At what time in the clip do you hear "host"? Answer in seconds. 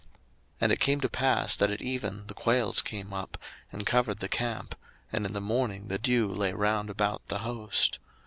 7.45-7.99